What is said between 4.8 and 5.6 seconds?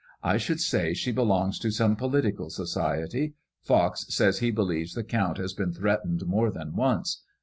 the Count has